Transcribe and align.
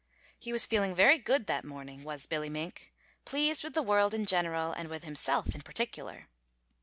He 0.39 0.51
was 0.51 0.65
feeling 0.65 0.95
very 0.95 1.19
good 1.19 1.45
that 1.45 1.63
morning, 1.63 2.01
was 2.03 2.25
Billy 2.25 2.49
Mink, 2.49 2.91
pleased 3.23 3.63
with 3.63 3.75
the 3.75 3.83
world 3.83 4.15
in 4.15 4.25
general 4.25 4.73
and 4.73 4.89
with 4.89 5.03
himself 5.03 5.53
in 5.53 5.61
particular. 5.61 6.27